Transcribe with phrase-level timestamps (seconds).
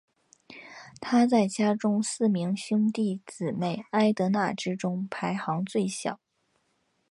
[0.99, 6.19] 她在家中四名兄弟姊妹艾德娜之中排行最小。